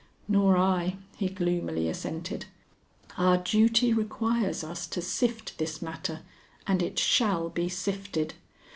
[0.27, 2.47] "Nor I," he gloomily assented.
[3.19, 6.21] "Our duty requires us to sift this matter,
[6.65, 8.33] and it shall be sifted.